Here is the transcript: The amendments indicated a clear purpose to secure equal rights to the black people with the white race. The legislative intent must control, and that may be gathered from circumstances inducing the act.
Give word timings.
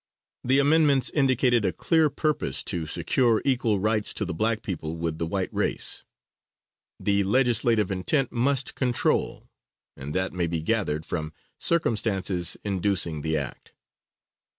The 0.43 0.57
amendments 0.57 1.11
indicated 1.11 1.63
a 1.63 1.71
clear 1.71 2.09
purpose 2.09 2.63
to 2.63 2.87
secure 2.87 3.39
equal 3.45 3.79
rights 3.79 4.15
to 4.15 4.25
the 4.25 4.33
black 4.33 4.63
people 4.63 4.97
with 4.97 5.19
the 5.19 5.27
white 5.27 5.53
race. 5.53 6.03
The 6.99 7.23
legislative 7.23 7.91
intent 7.91 8.31
must 8.31 8.73
control, 8.73 9.51
and 9.95 10.15
that 10.15 10.33
may 10.33 10.47
be 10.47 10.63
gathered 10.63 11.05
from 11.05 11.33
circumstances 11.59 12.57
inducing 12.63 13.21
the 13.21 13.37
act. 13.37 13.73